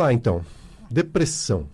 Lá, 0.00 0.14
então. 0.14 0.42
Depressão. 0.90 1.66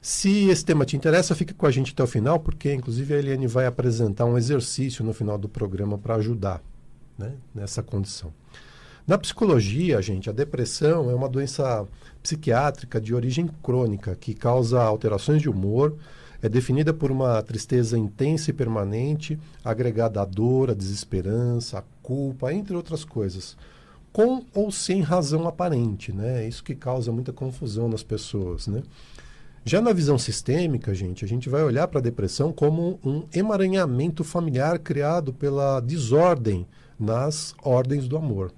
Se 0.00 0.48
esse 0.48 0.64
tema 0.64 0.84
te 0.84 0.96
interessa, 0.96 1.32
fique 1.32 1.54
com 1.54 1.64
a 1.64 1.70
gente 1.70 1.92
até 1.92 2.02
o 2.02 2.08
final, 2.08 2.40
porque 2.40 2.74
inclusive 2.74 3.14
a 3.14 3.18
Eliane 3.18 3.46
vai 3.46 3.66
apresentar 3.66 4.24
um 4.24 4.36
exercício 4.36 5.04
no 5.04 5.12
final 5.12 5.38
do 5.38 5.48
programa 5.48 5.96
para 5.96 6.16
ajudar 6.16 6.60
né, 7.16 7.34
nessa 7.54 7.84
condição. 7.84 8.32
Na 9.06 9.16
psicologia, 9.16 10.02
gente, 10.02 10.28
a 10.28 10.32
depressão 10.32 11.08
é 11.08 11.14
uma 11.14 11.28
doença 11.28 11.86
psiquiátrica 12.20 13.00
de 13.00 13.14
origem 13.14 13.48
crônica 13.62 14.16
que 14.16 14.34
causa 14.34 14.82
alterações 14.82 15.40
de 15.40 15.48
humor, 15.48 15.96
é 16.42 16.48
definida 16.48 16.92
por 16.92 17.12
uma 17.12 17.40
tristeza 17.42 17.96
intensa 17.96 18.50
e 18.50 18.52
permanente, 18.52 19.38
agregada 19.64 20.20
à 20.20 20.24
dor, 20.24 20.72
à 20.72 20.74
desesperança, 20.74 21.78
à 21.78 21.84
culpa, 22.02 22.52
entre 22.52 22.74
outras 22.74 23.04
coisas, 23.04 23.56
com 24.12 24.44
ou 24.54 24.70
sem 24.70 25.00
razão 25.00 25.48
aparente, 25.48 26.12
né? 26.12 26.44
É 26.44 26.48
isso 26.48 26.62
que 26.62 26.74
causa 26.74 27.10
muita 27.10 27.32
confusão 27.32 27.88
nas 27.88 28.02
pessoas, 28.02 28.66
né? 28.66 28.82
Já 29.64 29.80
na 29.80 29.92
visão 29.92 30.18
sistêmica, 30.18 30.92
gente, 30.92 31.24
a 31.24 31.28
gente 31.28 31.48
vai 31.48 31.62
olhar 31.62 31.86
para 31.86 32.00
a 32.00 32.02
depressão 32.02 32.52
como 32.52 32.98
um 33.04 33.24
emaranhamento 33.32 34.24
familiar 34.24 34.78
criado 34.78 35.32
pela 35.32 35.78
desordem 35.80 36.66
nas 36.98 37.54
ordens 37.62 38.08
do 38.08 38.16
amor. 38.16 38.52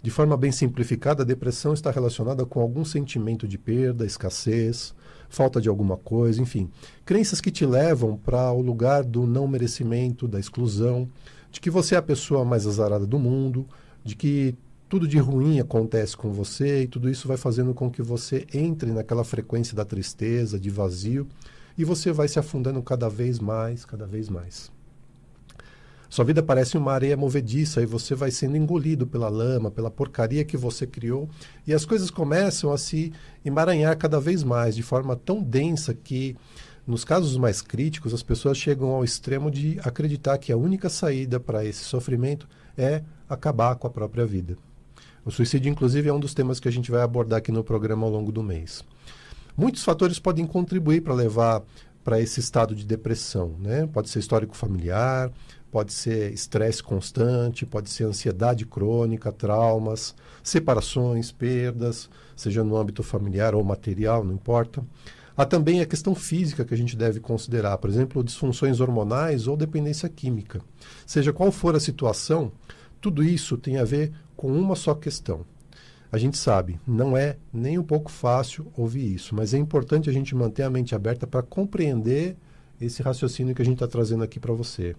De 0.00 0.12
forma 0.12 0.36
bem 0.36 0.52
simplificada, 0.52 1.22
a 1.22 1.26
depressão 1.26 1.74
está 1.74 1.90
relacionada 1.90 2.46
com 2.46 2.60
algum 2.60 2.84
sentimento 2.84 3.48
de 3.48 3.58
perda, 3.58 4.06
escassez, 4.06 4.94
falta 5.28 5.60
de 5.60 5.68
alguma 5.68 5.96
coisa, 5.96 6.40
enfim, 6.40 6.70
crenças 7.04 7.40
que 7.40 7.50
te 7.50 7.66
levam 7.66 8.16
para 8.16 8.52
o 8.52 8.62
lugar 8.62 9.02
do 9.02 9.26
não 9.26 9.48
merecimento, 9.48 10.28
da 10.28 10.38
exclusão, 10.38 11.08
de 11.50 11.60
que 11.60 11.68
você 11.68 11.96
é 11.96 11.98
a 11.98 12.02
pessoa 12.02 12.44
mais 12.44 12.64
azarada 12.64 13.06
do 13.06 13.18
mundo, 13.18 13.66
de 14.04 14.14
que 14.14 14.54
tudo 14.88 15.06
de 15.06 15.18
ruim 15.18 15.60
acontece 15.60 16.16
com 16.16 16.32
você 16.32 16.82
e 16.82 16.88
tudo 16.88 17.10
isso 17.10 17.28
vai 17.28 17.36
fazendo 17.36 17.74
com 17.74 17.90
que 17.90 18.00
você 18.00 18.46
entre 18.54 18.90
naquela 18.90 19.22
frequência 19.22 19.76
da 19.76 19.84
tristeza, 19.84 20.58
de 20.58 20.70
vazio, 20.70 21.28
e 21.76 21.84
você 21.84 22.10
vai 22.10 22.26
se 22.26 22.38
afundando 22.38 22.82
cada 22.82 23.08
vez 23.08 23.38
mais, 23.38 23.84
cada 23.84 24.06
vez 24.06 24.30
mais. 24.30 24.72
Sua 26.08 26.24
vida 26.24 26.42
parece 26.42 26.78
uma 26.78 26.92
areia 26.92 27.18
movediça 27.18 27.82
e 27.82 27.86
você 27.86 28.14
vai 28.14 28.30
sendo 28.30 28.56
engolido 28.56 29.06
pela 29.06 29.28
lama, 29.28 29.70
pela 29.70 29.90
porcaria 29.90 30.42
que 30.42 30.56
você 30.56 30.86
criou, 30.86 31.28
e 31.66 31.74
as 31.74 31.84
coisas 31.84 32.10
começam 32.10 32.72
a 32.72 32.78
se 32.78 33.12
emaranhar 33.44 33.96
cada 33.98 34.18
vez 34.18 34.42
mais, 34.42 34.74
de 34.74 34.82
forma 34.82 35.14
tão 35.14 35.42
densa 35.42 35.92
que, 35.92 36.34
nos 36.86 37.04
casos 37.04 37.36
mais 37.36 37.60
críticos, 37.60 38.14
as 38.14 38.22
pessoas 38.22 38.56
chegam 38.56 38.88
ao 38.88 39.04
extremo 39.04 39.50
de 39.50 39.78
acreditar 39.84 40.38
que 40.38 40.50
a 40.50 40.56
única 40.56 40.88
saída 40.88 41.38
para 41.38 41.62
esse 41.62 41.84
sofrimento 41.84 42.48
é 42.74 43.02
acabar 43.28 43.76
com 43.76 43.86
a 43.86 43.90
própria 43.90 44.24
vida. 44.24 44.56
O 45.24 45.30
suicídio, 45.30 45.70
inclusive, 45.70 46.08
é 46.08 46.12
um 46.12 46.20
dos 46.20 46.34
temas 46.34 46.60
que 46.60 46.68
a 46.68 46.72
gente 46.72 46.90
vai 46.90 47.02
abordar 47.02 47.38
aqui 47.38 47.52
no 47.52 47.64
programa 47.64 48.06
ao 48.06 48.12
longo 48.12 48.32
do 48.32 48.42
mês. 48.42 48.84
Muitos 49.56 49.82
fatores 49.82 50.18
podem 50.18 50.46
contribuir 50.46 51.02
para 51.02 51.14
levar 51.14 51.62
para 52.04 52.20
esse 52.20 52.40
estado 52.40 52.74
de 52.74 52.86
depressão, 52.86 53.54
né? 53.58 53.86
Pode 53.86 54.08
ser 54.08 54.20
histórico 54.20 54.56
familiar, 54.56 55.30
pode 55.70 55.92
ser 55.92 56.32
estresse 56.32 56.82
constante, 56.82 57.66
pode 57.66 57.90
ser 57.90 58.04
ansiedade 58.04 58.64
crônica, 58.64 59.30
traumas, 59.30 60.14
separações, 60.42 61.30
perdas, 61.30 62.08
seja 62.34 62.64
no 62.64 62.76
âmbito 62.76 63.02
familiar 63.02 63.54
ou 63.54 63.62
material, 63.62 64.24
não 64.24 64.32
importa. 64.32 64.82
Há 65.36 65.44
também 65.44 65.80
a 65.80 65.86
questão 65.86 66.14
física 66.14 66.64
que 66.64 66.74
a 66.74 66.76
gente 66.76 66.96
deve 66.96 67.20
considerar, 67.20 67.78
por 67.78 67.90
exemplo, 67.90 68.24
disfunções 68.24 68.80
hormonais 68.80 69.46
ou 69.46 69.56
dependência 69.56 70.08
química. 70.08 70.60
Seja 71.06 71.32
qual 71.32 71.52
for 71.52 71.76
a 71.76 71.80
situação, 71.80 72.50
tudo 73.00 73.22
isso 73.22 73.56
tem 73.56 73.76
a 73.76 73.84
ver 73.84 74.12
com 74.38 74.52
uma 74.52 74.76
só 74.76 74.94
questão. 74.94 75.44
A 76.12 76.16
gente 76.16 76.38
sabe, 76.38 76.78
não 76.86 77.16
é 77.16 77.36
nem 77.52 77.76
um 77.76 77.82
pouco 77.82 78.08
fácil 78.08 78.72
ouvir 78.76 79.12
isso, 79.12 79.34
mas 79.34 79.52
é 79.52 79.58
importante 79.58 80.08
a 80.08 80.12
gente 80.12 80.32
manter 80.32 80.62
a 80.62 80.70
mente 80.70 80.94
aberta 80.94 81.26
para 81.26 81.42
compreender 81.42 82.36
esse 82.80 83.02
raciocínio 83.02 83.52
que 83.52 83.60
a 83.60 83.64
gente 83.64 83.74
está 83.74 83.88
trazendo 83.88 84.22
aqui 84.22 84.38
para 84.38 84.54
você. 84.54 84.94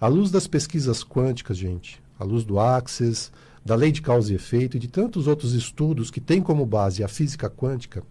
À 0.00 0.08
luz 0.08 0.30
das 0.30 0.46
pesquisas 0.46 1.04
quânticas, 1.04 1.58
gente, 1.58 2.02
à 2.18 2.24
luz 2.24 2.44
do 2.44 2.58
Axis, 2.58 3.30
da 3.62 3.74
lei 3.74 3.92
de 3.92 4.00
causa 4.00 4.32
e 4.32 4.36
efeito 4.36 4.78
e 4.78 4.80
de 4.80 4.88
tantos 4.88 5.26
outros 5.26 5.52
estudos 5.52 6.10
que 6.10 6.20
têm 6.20 6.40
como 6.40 6.64
base 6.64 7.04
a 7.04 7.08
física 7.08 7.50
quântica, 7.50 8.02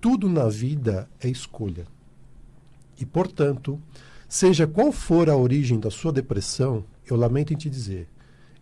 tudo 0.00 0.28
na 0.28 0.48
vida 0.48 1.08
é 1.20 1.28
escolha. 1.28 1.86
E, 3.00 3.06
portanto, 3.06 3.80
seja 4.28 4.66
qual 4.66 4.90
for 4.90 5.30
a 5.30 5.36
origem 5.36 5.78
da 5.78 5.90
sua 5.90 6.12
depressão, 6.12 6.84
eu 7.08 7.16
lamento 7.16 7.54
em 7.54 7.56
te 7.56 7.70
dizer, 7.70 8.08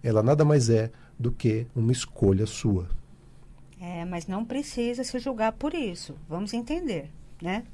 ela 0.03 0.22
nada 0.22 0.44
mais 0.44 0.69
é 0.69 0.93
do 1.22 1.31
que 1.31 1.66
uma 1.75 1.93
escolha 1.93 2.47
sua. 2.47 2.91
É, 3.81 4.05
mas 4.05 4.27
não 4.27 4.44
precisa 4.44 5.05
se 5.05 5.19
julgar 5.19 5.53
por 5.53 5.72
isso. 5.72 6.16
Vamos 6.28 6.53
entender, 6.53 7.10
né? 7.41 7.65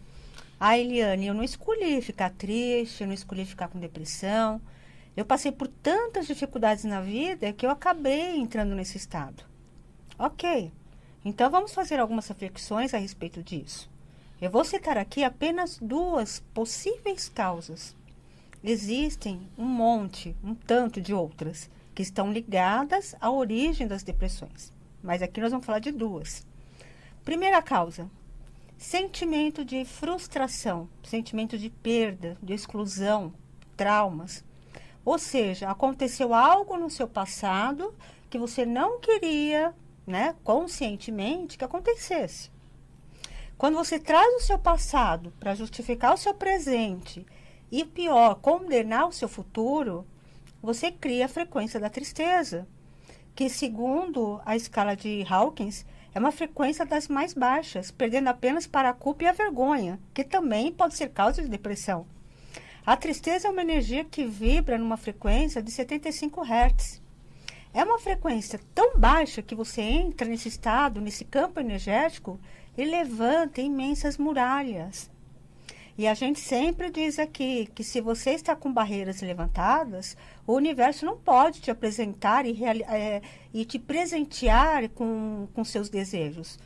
Ah, 0.61 0.79
Eliane, 0.79 1.27
eu 1.27 1.35
não 1.35 1.43
escolhi 1.43 2.01
ficar 2.03 2.31
triste, 2.31 3.01
eu 3.01 3.07
não 3.07 3.15
escolhi 3.15 3.45
ficar 3.45 3.69
com 3.69 3.79
depressão. 3.79 4.61
Eu 5.17 5.25
passei 5.25 5.51
por 5.51 5.67
tantas 5.67 6.27
dificuldades 6.27 6.85
na 6.85 7.01
vida 7.01 7.53
que 7.53 7.65
eu 7.65 7.71
acabei 7.71 8.37
entrando 8.37 8.75
nesse 8.75 8.97
estado. 8.97 9.45
Ok. 10.19 10.71
Então 11.25 11.51
vamos 11.51 11.73
fazer 11.73 11.99
algumas 11.99 12.29
reflexões 12.29 12.93
a 12.93 12.99
respeito 12.99 13.43
disso. 13.43 13.91
Eu 14.41 14.51
vou 14.51 14.65
citar 14.65 14.97
aqui 14.97 15.25
apenas 15.25 15.79
duas 15.81 16.41
possíveis 16.55 17.29
causas. 17.29 17.97
Existem 18.63 19.41
um 19.57 19.65
monte, 19.65 20.37
um 20.43 20.55
tanto 20.55 21.01
de 21.01 21.15
outras 21.15 21.69
que 21.99 22.03
estão 22.03 22.31
ligadas 22.33 23.17
à 23.21 23.29
origem 23.29 23.85
das 23.89 24.05
depressões. 24.05 24.73
Mas 25.03 25.21
aqui 25.21 25.41
nós 25.41 25.51
vamos 25.51 25.67
falar 25.67 25.81
de 25.81 25.91
duas. 25.91 26.47
Primeira 27.25 27.61
causa: 27.61 28.09
sentimento 28.77 29.65
de 29.65 29.85
frustração, 29.85 30.89
sentimento 31.03 31.59
de 31.59 31.69
perda, 31.69 32.39
de 32.41 32.53
exclusão, 32.53 33.35
traumas. 33.77 34.45
Ou 35.05 35.19
seja, 35.19 35.69
aconteceu 35.69 36.33
algo 36.33 36.77
no 36.77 36.89
seu 36.89 37.09
passado 37.09 37.93
que 38.31 38.39
você 38.39 38.65
não 38.65 39.01
queria, 39.01 39.75
né, 40.07 40.37
conscientemente 40.45 41.59
que 41.59 41.65
acontecesse. 41.65 42.49
Quando 43.57 43.75
você 43.75 43.99
traz 43.99 44.37
o 44.37 44.47
seu 44.47 44.57
passado 44.61 45.33
para 45.41 45.57
justificar 45.57 46.15
o 46.15 46.17
seu 46.17 46.33
presente 46.33 47.27
e 47.73 47.85
pior, 47.85 48.37
condenar 48.37 49.09
o 49.09 49.13
seu 49.13 49.29
futuro, 49.29 50.07
você 50.63 50.91
cria 50.91 51.27
a 51.27 51.29
frequência 51.29 51.79
da 51.79 51.89
tristeza, 51.89 52.67
que 53.35 53.49
segundo 53.49 54.41
a 54.45 54.57
escala 54.57 54.97
de 54.97 55.25
Hawkins 55.29 55.87
é 56.15 56.19
uma 56.19 56.33
frequência 56.33 56.85
das 56.85 57.07
mais 57.07 57.33
baixas, 57.33 57.91
perdendo 57.91 58.29
apenas 58.29 58.67
para 58.67 58.91
a 58.91 58.95
culpa 58.95 59.25
e 59.25 59.27
a 59.29 59.33
vergonha, 59.33 60.01
que 60.13 60.25
também 60.25 60.73
pode 60.73 60.95
ser 60.95 61.11
causa 61.11 61.43
de 61.43 61.49
depressão. 61.49 62.07
A 62.85 62.97
tristeza 62.97 63.47
é 63.47 63.51
uma 63.51 63.63
energia 63.63 64.05
que 64.05 64.25
vibra 64.25 64.79
numa 64.79 64.97
frequência 64.97 65.63
de 65.63 65.71
75 65.71 66.43
Hz. 66.43 67.03
É 67.73 67.85
uma 67.85 67.99
frequência 67.99 68.59
tão 68.75 68.99
baixa 68.99 69.43
que 69.43 69.55
você 69.55 69.83
entra 69.83 70.27
nesse 70.27 70.49
estado, 70.49 71.01
nesse 71.01 71.25
campo 71.25 71.61
energético, 71.61 72.41
e 72.77 72.85
levanta 72.85 73.61
imensas 73.61 74.17
muralhas, 74.17 75.11
e 75.99 76.07
a 76.07 76.15
gente 76.15 76.39
sempre 76.39 76.91
diz 76.91 77.19
aqui 77.19 77.69
que 77.75 77.83
se 77.83 78.01
você 78.01 78.31
está 78.31 78.55
com 78.55 78.73
barreiras 78.73 79.21
levantadas, 79.21 80.17
o 80.47 80.53
universo 80.53 81.05
não 81.05 81.19
pode 81.19 81.61
te 81.61 81.73
apresentar 81.73 82.47
e, 82.47 82.65
é, 82.65 83.21
e 83.53 83.65
te 83.65 83.81
presentear 83.81 84.89
com, 84.91 85.49
com 85.53 85.65
seus 85.65 85.89
desejos. 85.89 86.57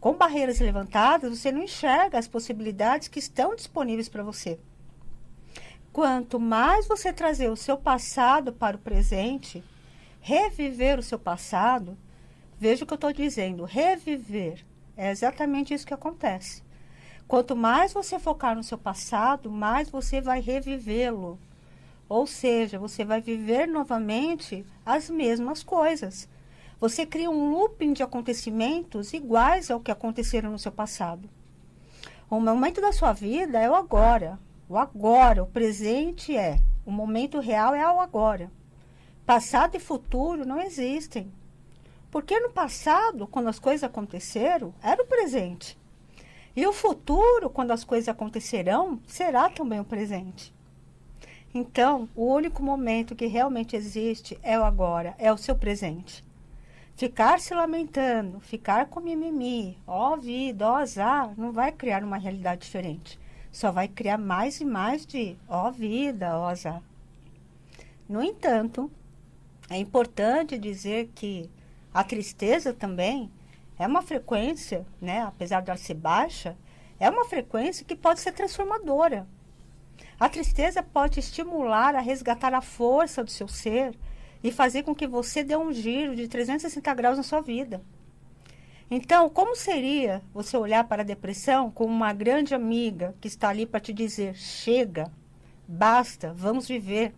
Com 0.00 0.14
barreiras 0.14 0.58
levantadas, 0.58 1.38
você 1.38 1.52
não 1.52 1.62
enxerga 1.62 2.18
as 2.18 2.26
possibilidades 2.26 3.06
que 3.06 3.20
estão 3.20 3.54
disponíveis 3.54 4.08
para 4.08 4.24
você. 4.24 4.58
Quanto 5.92 6.40
mais 6.40 6.88
você 6.88 7.12
trazer 7.12 7.50
o 7.50 7.56
seu 7.56 7.76
passado 7.76 8.52
para 8.52 8.76
o 8.76 8.80
presente, 8.80 9.62
reviver 10.20 10.98
o 10.98 11.04
seu 11.04 11.20
passado, 11.20 11.96
veja 12.58 12.82
o 12.82 12.86
que 12.86 12.94
eu 12.94 12.96
estou 12.96 13.12
dizendo, 13.12 13.62
reviver. 13.62 14.64
É 14.96 15.12
exatamente 15.12 15.72
isso 15.72 15.86
que 15.86 15.94
acontece. 15.94 16.64
Quanto 17.32 17.56
mais 17.56 17.94
você 17.94 18.18
focar 18.18 18.54
no 18.54 18.62
seu 18.62 18.76
passado, 18.76 19.50
mais 19.50 19.88
você 19.88 20.20
vai 20.20 20.38
revivê-lo. 20.38 21.38
Ou 22.06 22.26
seja, 22.26 22.78
você 22.78 23.06
vai 23.06 23.22
viver 23.22 23.66
novamente 23.66 24.66
as 24.84 25.08
mesmas 25.08 25.62
coisas. 25.62 26.28
Você 26.78 27.06
cria 27.06 27.30
um 27.30 27.50
looping 27.50 27.94
de 27.94 28.02
acontecimentos 28.02 29.14
iguais 29.14 29.70
ao 29.70 29.80
que 29.80 29.90
aconteceram 29.90 30.50
no 30.50 30.58
seu 30.58 30.70
passado. 30.70 31.26
O 32.28 32.38
momento 32.38 32.82
da 32.82 32.92
sua 32.92 33.14
vida 33.14 33.58
é 33.58 33.70
o 33.70 33.74
agora. 33.74 34.38
O 34.68 34.76
agora, 34.76 35.42
o 35.42 35.46
presente 35.46 36.36
é. 36.36 36.60
O 36.84 36.92
momento 36.92 37.40
real 37.40 37.74
é 37.74 37.90
o 37.90 37.98
agora. 37.98 38.52
Passado 39.24 39.74
e 39.74 39.80
futuro 39.80 40.44
não 40.44 40.60
existem. 40.60 41.32
Porque 42.10 42.38
no 42.40 42.50
passado, 42.50 43.26
quando 43.26 43.48
as 43.48 43.58
coisas 43.58 43.84
aconteceram, 43.84 44.74
era 44.82 45.02
o 45.02 45.06
presente. 45.06 45.80
E 46.54 46.66
o 46.66 46.72
futuro, 46.72 47.48
quando 47.48 47.70
as 47.70 47.82
coisas 47.82 48.08
acontecerão, 48.08 49.00
será 49.06 49.48
também 49.48 49.80
o 49.80 49.84
presente. 49.84 50.52
Então, 51.54 52.08
o 52.14 52.26
único 52.26 52.62
momento 52.62 53.14
que 53.14 53.26
realmente 53.26 53.76
existe 53.76 54.38
é 54.42 54.58
o 54.58 54.64
agora, 54.64 55.14
é 55.18 55.32
o 55.32 55.36
seu 55.36 55.54
presente. 55.54 56.24
Ficar 56.94 57.40
se 57.40 57.54
lamentando, 57.54 58.38
ficar 58.40 58.86
com 58.86 59.00
mimimi, 59.00 59.78
ó 59.86 60.16
vida, 60.16 60.68
ó 60.68 60.76
azar, 60.76 61.32
não 61.36 61.52
vai 61.52 61.72
criar 61.72 62.04
uma 62.04 62.18
realidade 62.18 62.62
diferente. 62.62 63.18
Só 63.50 63.70
vai 63.70 63.88
criar 63.88 64.18
mais 64.18 64.60
e 64.60 64.64
mais 64.64 65.04
de 65.04 65.36
ó 65.48 65.70
vida, 65.70 66.38
ó 66.38 66.48
azar. 66.48 66.82
No 68.08 68.22
entanto, 68.22 68.90
é 69.68 69.78
importante 69.78 70.58
dizer 70.58 71.10
que 71.14 71.50
a 71.92 72.04
tristeza 72.04 72.72
também 72.72 73.30
é 73.78 73.86
uma 73.86 74.02
frequência, 74.02 74.86
né, 75.00 75.22
apesar 75.22 75.60
de 75.60 75.70
ela 75.70 75.78
ser 75.78 75.94
baixa, 75.94 76.56
é 77.00 77.08
uma 77.10 77.24
frequência 77.24 77.84
que 77.84 77.96
pode 77.96 78.20
ser 78.20 78.32
transformadora. 78.32 79.26
A 80.18 80.28
tristeza 80.28 80.82
pode 80.82 81.18
estimular 81.18 81.94
a 81.94 82.00
resgatar 82.00 82.54
a 82.54 82.60
força 82.60 83.24
do 83.24 83.30
seu 83.30 83.48
ser 83.48 83.96
e 84.42 84.52
fazer 84.52 84.82
com 84.82 84.94
que 84.94 85.06
você 85.06 85.42
dê 85.42 85.56
um 85.56 85.72
giro 85.72 86.14
de 86.14 86.28
360 86.28 86.94
graus 86.94 87.16
na 87.16 87.22
sua 87.22 87.40
vida. 87.40 87.82
Então, 88.90 89.28
como 89.30 89.56
seria 89.56 90.22
você 90.34 90.56
olhar 90.56 90.84
para 90.84 91.02
a 91.02 91.04
depressão 91.04 91.70
como 91.70 91.92
uma 91.92 92.12
grande 92.12 92.54
amiga 92.54 93.14
que 93.20 93.28
está 93.28 93.48
ali 93.48 93.64
para 93.64 93.80
te 93.80 93.92
dizer: 93.92 94.34
chega, 94.34 95.10
basta, 95.66 96.32
vamos 96.34 96.68
viver. 96.68 97.14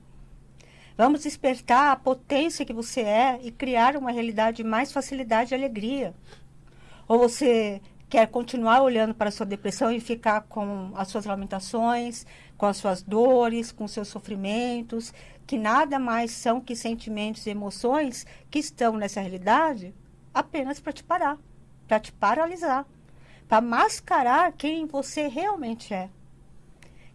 Vamos 0.96 1.24
despertar 1.24 1.90
a 1.90 1.96
potência 1.96 2.64
que 2.64 2.72
você 2.72 3.00
é 3.00 3.40
e 3.42 3.50
criar 3.50 3.96
uma 3.96 4.12
realidade 4.12 4.58
de 4.58 4.64
mais 4.64 4.92
facilidade 4.92 5.52
e 5.52 5.56
alegria. 5.56 6.14
Ou 7.06 7.18
você 7.18 7.80
quer 8.08 8.28
continuar 8.28 8.82
olhando 8.82 9.14
para 9.14 9.28
a 9.28 9.32
sua 9.32 9.44
depressão 9.44 9.90
e 9.90 10.00
ficar 10.00 10.42
com 10.42 10.92
as 10.94 11.08
suas 11.08 11.24
lamentações, 11.24 12.24
com 12.56 12.66
as 12.66 12.76
suas 12.76 13.02
dores, 13.02 13.72
com 13.72 13.88
seus 13.88 14.08
sofrimentos, 14.08 15.12
que 15.46 15.58
nada 15.58 15.98
mais 15.98 16.30
são 16.30 16.60
que 16.60 16.76
sentimentos 16.76 17.46
e 17.46 17.50
emoções 17.50 18.26
que 18.50 18.58
estão 18.58 18.96
nessa 18.96 19.20
realidade 19.20 19.94
apenas 20.32 20.80
para 20.80 20.92
te 20.92 21.04
parar, 21.04 21.38
para 21.86 22.00
te 22.00 22.12
paralisar, 22.12 22.86
para 23.48 23.60
mascarar 23.60 24.52
quem 24.52 24.86
você 24.86 25.28
realmente 25.28 25.92
é. 25.92 26.08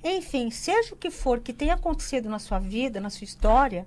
Enfim, 0.03 0.49
seja 0.49 0.93
o 0.93 0.97
que 0.97 1.09
for 1.09 1.39
que 1.39 1.51
tenha 1.51 1.73
acontecido 1.73 2.29
na 2.29 2.39
sua 2.39 2.59
vida, 2.59 3.01
na 3.01 3.09
sua 3.09 3.25
história, 3.25 3.85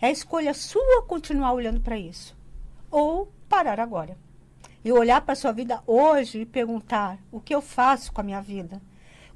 é 0.00 0.10
escolha 0.10 0.54
sua 0.54 1.02
continuar 1.02 1.52
olhando 1.52 1.80
para 1.80 1.96
isso 1.96 2.36
ou 2.90 3.32
parar 3.48 3.80
agora. 3.80 4.16
E 4.84 4.92
olhar 4.92 5.20
para 5.20 5.32
a 5.32 5.36
sua 5.36 5.52
vida 5.52 5.80
hoje 5.86 6.40
e 6.40 6.46
perguntar: 6.46 7.18
o 7.30 7.40
que 7.40 7.54
eu 7.54 7.62
faço 7.62 8.12
com 8.12 8.20
a 8.20 8.24
minha 8.24 8.40
vida? 8.40 8.80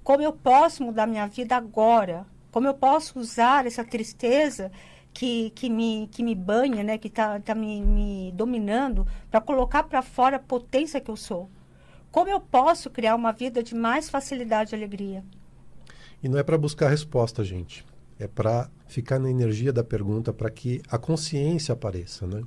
Como 0.02 0.22
eu 0.22 0.32
posso 0.32 0.82
mudar 0.82 1.06
minha 1.06 1.26
vida 1.26 1.56
agora? 1.56 2.26
Como 2.50 2.66
eu 2.66 2.74
posso 2.74 3.18
usar 3.18 3.66
essa 3.66 3.84
tristeza 3.84 4.70
que, 5.12 5.50
que, 5.50 5.68
me, 5.68 6.08
que 6.12 6.22
me 6.22 6.34
banha, 6.34 6.82
né? 6.82 6.96
que 6.96 7.08
está 7.08 7.40
tá 7.40 7.54
me, 7.54 7.80
me 7.80 8.32
dominando, 8.32 9.06
para 9.30 9.40
colocar 9.40 9.82
para 9.82 10.02
fora 10.02 10.36
a 10.36 10.38
potência 10.40 11.00
que 11.00 11.10
eu 11.10 11.16
sou? 11.16 11.50
Como 12.10 12.30
eu 12.30 12.40
posso 12.40 12.88
criar 12.88 13.14
uma 13.14 13.32
vida 13.32 13.62
de 13.62 13.74
mais 13.74 14.08
facilidade 14.08 14.74
e 14.74 14.76
alegria? 14.76 15.24
E 16.22 16.28
não 16.28 16.38
é 16.38 16.42
para 16.42 16.56
buscar 16.56 16.88
resposta, 16.88 17.44
gente. 17.44 17.84
É 18.18 18.26
para 18.26 18.70
ficar 18.86 19.18
na 19.18 19.30
energia 19.30 19.72
da 19.72 19.84
pergunta 19.84 20.32
para 20.32 20.50
que 20.50 20.80
a 20.88 20.98
consciência 20.98 21.72
apareça. 21.72 22.26
Né? 22.26 22.42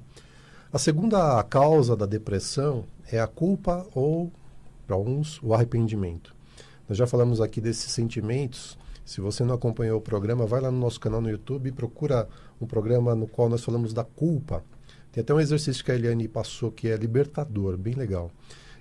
A 0.71 0.77
segunda 0.77 1.41
causa 1.45 1.95
da 1.95 2.05
depressão 2.05 2.85
é 3.11 3.19
a 3.19 3.25
culpa 3.25 3.87
ou, 3.95 4.31
para 4.85 4.95
uns, 4.95 5.41
o 5.41 5.51
arrependimento. 5.51 6.35
Nós 6.87 6.95
já 6.95 7.07
falamos 7.07 7.41
aqui 7.41 7.59
desses 7.59 7.91
sentimentos 7.91 8.77
se 9.03 9.19
você 9.19 9.43
não 9.43 9.55
acompanhou 9.55 9.97
o 9.97 10.01
programa, 10.01 10.45
vai 10.45 10.61
lá 10.61 10.69
no 10.69 10.77
nosso 10.77 10.99
canal 10.99 11.19
no 11.19 11.31
YouTube 11.31 11.67
e 11.67 11.71
procura 11.71 12.29
um 12.61 12.67
programa 12.67 13.15
no 13.15 13.27
qual 13.27 13.49
nós 13.49 13.63
falamos 13.63 13.91
da 13.91 14.03
culpa. 14.03 14.63
Tem 15.11 15.23
até 15.23 15.33
um 15.33 15.39
exercício 15.39 15.83
que 15.83 15.91
a 15.91 15.95
Eliane 15.95 16.27
passou 16.27 16.71
que 16.71 16.87
é 16.87 16.95
libertador, 16.95 17.75
bem 17.75 17.95
legal. 17.95 18.29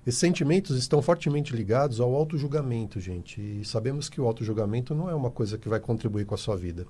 Esses 0.06 0.20
sentimentos 0.20 0.76
estão 0.76 1.00
fortemente 1.00 1.56
ligados 1.56 2.00
ao 2.00 2.14
auto-julgamento, 2.14 3.00
gente. 3.00 3.40
E 3.40 3.64
sabemos 3.64 4.10
que 4.10 4.20
o 4.20 4.26
auto-julgamento 4.26 4.94
não 4.94 5.08
é 5.08 5.14
uma 5.14 5.30
coisa 5.30 5.56
que 5.56 5.70
vai 5.70 5.80
contribuir 5.80 6.26
com 6.26 6.34
a 6.34 6.38
sua 6.38 6.54
vida. 6.54 6.86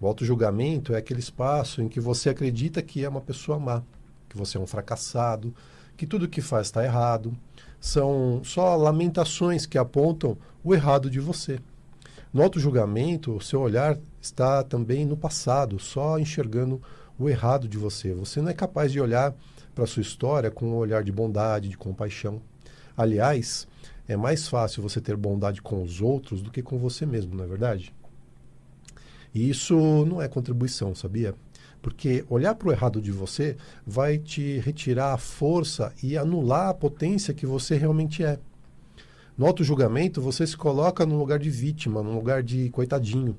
O 0.00 0.06
auto-julgamento 0.06 0.94
é 0.94 0.96
aquele 0.96 1.20
espaço 1.20 1.82
em 1.82 1.88
que 1.88 2.00
você 2.00 2.30
acredita 2.30 2.80
que 2.80 3.04
é 3.04 3.08
uma 3.10 3.20
pessoa 3.20 3.58
má, 3.58 3.82
que 4.28 4.36
você 4.36 4.58
é 4.58 4.60
um 4.60 4.66
fracassado, 4.66 5.54
que 5.96 6.06
tudo 6.06 6.28
que 6.28 6.40
faz 6.40 6.68
está 6.68 6.84
errado. 6.84 7.36
São 7.80 8.40
só 8.44 8.76
lamentações 8.76 9.66
que 9.66 9.78
apontam 9.78 10.36
o 10.62 10.74
errado 10.74 11.10
de 11.10 11.20
você. 11.20 11.60
No 12.32 12.42
auto-julgamento, 12.42 13.36
o 13.36 13.40
seu 13.40 13.60
olhar 13.60 13.98
está 14.20 14.62
também 14.62 15.06
no 15.06 15.16
passado, 15.16 15.78
só 15.78 16.18
enxergando 16.18 16.80
o 17.18 17.28
errado 17.28 17.66
de 17.66 17.78
você. 17.78 18.12
Você 18.12 18.40
não 18.40 18.50
é 18.50 18.54
capaz 18.54 18.92
de 18.92 19.00
olhar 19.00 19.34
para 19.74 19.84
a 19.84 19.86
sua 19.86 20.02
história 20.02 20.50
com 20.50 20.66
um 20.66 20.76
olhar 20.76 21.02
de 21.02 21.12
bondade, 21.12 21.68
de 21.68 21.76
compaixão. 21.76 22.40
Aliás, 22.96 23.66
é 24.06 24.16
mais 24.16 24.48
fácil 24.48 24.82
você 24.82 25.00
ter 25.00 25.16
bondade 25.16 25.62
com 25.62 25.82
os 25.82 26.00
outros 26.00 26.42
do 26.42 26.50
que 26.50 26.62
com 26.62 26.78
você 26.78 27.06
mesmo, 27.06 27.34
não 27.34 27.44
é 27.44 27.46
verdade? 27.46 27.94
E 29.34 29.48
isso 29.48 29.76
não 30.06 30.20
é 30.20 30.28
contribuição, 30.28 30.94
sabia? 30.94 31.34
Porque 31.80 32.24
olhar 32.28 32.54
para 32.54 32.68
o 32.68 32.72
errado 32.72 33.00
de 33.00 33.12
você 33.12 33.56
vai 33.86 34.18
te 34.18 34.58
retirar 34.58 35.12
a 35.12 35.18
força 35.18 35.92
e 36.02 36.16
anular 36.16 36.68
a 36.68 36.74
potência 36.74 37.34
que 37.34 37.46
você 37.46 37.76
realmente 37.76 38.24
é. 38.24 38.38
No 39.36 39.46
auto-julgamento, 39.46 40.20
você 40.20 40.46
se 40.46 40.56
coloca 40.56 41.06
no 41.06 41.16
lugar 41.16 41.38
de 41.38 41.48
vítima, 41.48 42.02
no 42.02 42.12
lugar 42.12 42.42
de 42.42 42.68
coitadinho. 42.70 43.36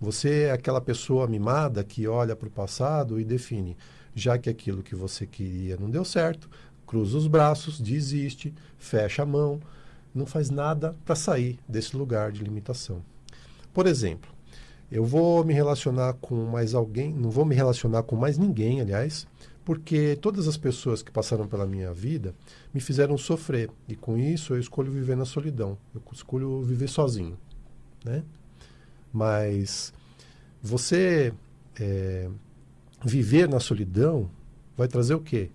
Você 0.00 0.44
é 0.44 0.52
aquela 0.52 0.80
pessoa 0.80 1.26
mimada 1.26 1.82
que 1.82 2.06
olha 2.06 2.36
para 2.36 2.48
o 2.48 2.50
passado 2.50 3.20
e 3.20 3.24
define, 3.24 3.76
já 4.14 4.38
que 4.38 4.48
aquilo 4.48 4.82
que 4.82 4.94
você 4.94 5.26
queria 5.26 5.76
não 5.76 5.90
deu 5.90 6.04
certo, 6.04 6.48
cruza 6.86 7.18
os 7.18 7.26
braços, 7.26 7.80
desiste, 7.80 8.54
fecha 8.78 9.22
a 9.22 9.26
mão, 9.26 9.60
não 10.14 10.26
faz 10.26 10.50
nada 10.50 10.94
para 11.04 11.14
sair 11.14 11.58
desse 11.68 11.96
lugar 11.96 12.30
de 12.30 12.44
limitação. 12.44 13.02
Por 13.72 13.86
exemplo, 13.86 14.31
eu 14.92 15.04
vou 15.04 15.44
me 15.44 15.52
relacionar 15.54 16.12
com 16.14 16.36
mais 16.44 16.74
alguém, 16.74 17.12
não 17.12 17.30
vou 17.30 17.44
me 17.44 17.54
relacionar 17.54 18.02
com 18.04 18.14
mais 18.14 18.38
ninguém, 18.38 18.80
aliás, 18.80 19.26
porque 19.64 20.16
todas 20.20 20.46
as 20.46 20.56
pessoas 20.56 21.02
que 21.02 21.10
passaram 21.10 21.48
pela 21.48 21.66
minha 21.66 21.92
vida 21.92 22.34
me 22.74 22.80
fizeram 22.80 23.16
sofrer. 23.16 23.70
E 23.88 23.96
com 23.96 24.18
isso 24.18 24.54
eu 24.54 24.60
escolho 24.60 24.92
viver 24.92 25.16
na 25.16 25.24
solidão. 25.24 25.78
Eu 25.94 26.02
escolho 26.12 26.62
viver 26.62 26.88
sozinho 26.88 27.38
né? 28.04 28.22
Mas 29.12 29.92
você 30.62 31.32
é, 31.78 32.28
viver 33.04 33.48
na 33.48 33.60
solidão 33.60 34.30
vai 34.76 34.88
trazer 34.88 35.14
o 35.14 35.20
quê? 35.20 35.50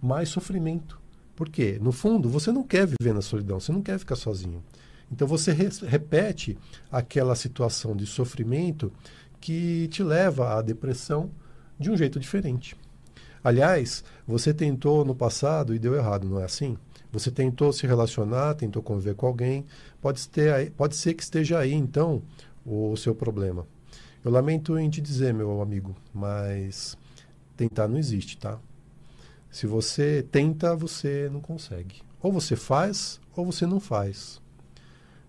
Mais 0.00 0.28
sofrimento. 0.28 1.00
Porque 1.34 1.78
no 1.80 1.92
fundo 1.92 2.28
você 2.28 2.50
não 2.50 2.62
quer 2.62 2.86
viver 2.86 3.12
na 3.12 3.20
solidão 3.20 3.60
você 3.60 3.70
não 3.70 3.82
quer 3.82 3.98
ficar 3.98 4.16
sozinho 4.16 4.62
então 5.10 5.26
você 5.26 5.52
re 5.52 5.68
repete 5.86 6.58
aquela 6.90 7.34
situação 7.34 7.96
de 7.96 8.06
sofrimento 8.06 8.92
que 9.40 9.88
te 9.88 10.02
leva 10.02 10.58
à 10.58 10.62
depressão 10.62 11.30
de 11.78 11.90
um 11.90 11.96
jeito 11.96 12.18
diferente 12.18 12.76
Aliás, 13.46 14.02
você 14.26 14.52
tentou 14.52 15.04
no 15.04 15.14
passado 15.14 15.72
e 15.72 15.78
deu 15.78 15.94
errado, 15.94 16.28
não 16.28 16.40
é 16.40 16.44
assim? 16.44 16.76
Você 17.12 17.30
tentou 17.30 17.72
se 17.72 17.86
relacionar, 17.86 18.54
tentou 18.54 18.82
conviver 18.82 19.14
com 19.14 19.24
alguém, 19.24 19.64
pode, 20.02 20.28
ter, 20.28 20.72
pode 20.72 20.96
ser 20.96 21.14
que 21.14 21.22
esteja 21.22 21.60
aí, 21.60 21.72
então, 21.72 22.24
o 22.64 22.96
seu 22.96 23.14
problema. 23.14 23.64
Eu 24.24 24.32
lamento 24.32 24.76
em 24.76 24.90
te 24.90 25.00
dizer, 25.00 25.32
meu 25.32 25.62
amigo, 25.62 25.94
mas 26.12 26.98
tentar 27.56 27.86
não 27.86 27.98
existe, 27.98 28.36
tá? 28.36 28.58
Se 29.48 29.64
você 29.64 30.26
tenta, 30.28 30.74
você 30.74 31.30
não 31.32 31.40
consegue. 31.40 32.02
Ou 32.20 32.32
você 32.32 32.56
faz, 32.56 33.20
ou 33.36 33.46
você 33.46 33.64
não 33.64 33.78
faz. 33.78 34.42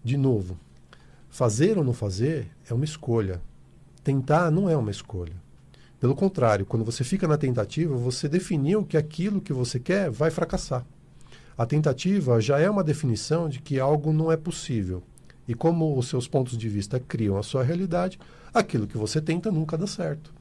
De 0.08 0.16
novo, 0.16 0.58
fazer 1.30 1.78
ou 1.78 1.84
não 1.84 1.92
fazer 1.92 2.48
é 2.70 2.74
uma 2.74 2.86
escolha. 2.86 3.42
Tentar 4.06 4.50
não 4.50 4.70
é 4.70 4.78
uma 4.78 4.90
escolha. 4.90 5.36
Pelo 6.00 6.16
contrário, 6.16 6.66
quando 6.66 6.86
você 6.86 7.04
fica 7.04 7.28
na 7.28 7.38
tentativa, 7.38 7.94
você 7.94 8.30
definiu 8.30 8.86
que 8.86 8.96
aquilo 8.96 9.42
que 9.42 9.52
você 9.52 9.82
quer 9.82 10.10
vai 10.10 10.32
fracassar. 10.32 10.86
A 11.58 11.66
tentativa 11.66 12.40
já 12.40 12.58
é 12.58 12.70
uma 12.70 12.86
definição 12.86 13.50
de 13.50 13.60
que 13.60 13.82
algo 13.82 14.14
não 14.14 14.32
é 14.32 14.38
possível. 14.38 15.04
E 15.46 15.54
como 15.54 15.98
os 15.98 16.08
seus 16.08 16.26
pontos 16.26 16.58
de 16.58 16.70
vista 16.70 17.02
criam 17.02 17.38
a 17.38 17.44
sua 17.44 17.62
realidade, 17.62 18.18
aquilo 18.54 18.88
que 18.88 18.98
você 18.98 19.20
tenta 19.20 19.52
nunca 19.52 19.78
dá 19.78 19.88
certo. 19.88 20.34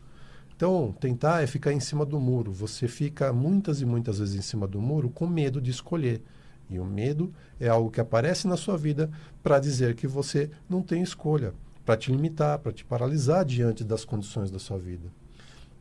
Então, 0.55 0.95
tentar 1.01 1.43
é 1.43 1.47
ficar 1.49 1.73
em 1.73 1.81
cima 1.81 2.07
do 2.07 2.21
muro. 2.21 2.53
Você 2.53 2.87
fica 2.87 3.33
muitas 3.33 3.81
e 3.81 3.85
muitas 3.85 4.21
vezes 4.21 4.37
em 4.37 4.43
cima 4.43 4.69
do 4.69 4.81
muro 4.81 5.11
com 5.11 5.27
medo 5.27 5.61
de 5.61 5.73
escolher. 5.73 6.23
E 6.69 6.79
o 6.79 6.85
medo 6.85 7.33
é 7.61 7.69
algo 7.69 7.91
que 7.91 8.01
aparece 8.01 8.49
na 8.49 8.57
sua 8.57 8.77
vida 8.77 9.11
para 9.43 9.59
dizer 9.59 9.95
que 9.95 10.07
você 10.07 10.51
não 10.69 10.83
tem 10.83 11.03
escolha, 11.03 11.55
para 11.85 11.97
te 11.97 12.11
limitar, 12.11 12.59
para 12.59 12.73
te 12.73 12.85
paralisar 12.85 13.45
diante 13.45 13.85
das 13.85 14.05
condições 14.05 14.51
da 14.51 14.59
sua 14.59 14.79
vida. 14.79 15.09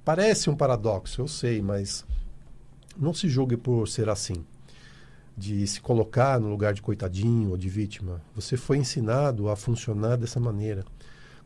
Parece 0.03 0.49
um 0.49 0.55
paradoxo, 0.55 1.21
eu 1.21 1.27
sei, 1.27 1.61
mas 1.61 2.05
não 2.97 3.13
se 3.13 3.27
julgue 3.27 3.57
por 3.57 3.87
ser 3.87 4.07
assim. 4.09 4.45
De 5.35 5.65
se 5.67 5.81
colocar 5.81 6.39
no 6.39 6.47
lugar 6.47 6.73
de 6.73 6.81
coitadinho 6.81 7.49
ou 7.49 7.57
de 7.57 7.67
vítima. 7.67 8.21
Você 8.35 8.55
foi 8.55 8.77
ensinado 8.77 9.49
a 9.49 9.55
funcionar 9.55 10.15
dessa 10.15 10.39
maneira. 10.39 10.85